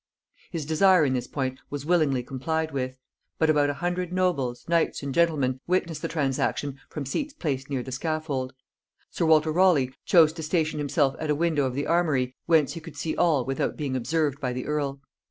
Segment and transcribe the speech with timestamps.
[0.49, 2.97] His desire in this point was willingly complied with;
[3.37, 7.83] but about a hundred nobles, knights and gentlemen witnessed the transaction from seats placed near
[7.83, 8.55] the scaffold.
[9.11, 12.79] Sir Walter Raleigh chose to station himself at a window of the armory whence he
[12.79, 15.01] could see all without being observed by the earl.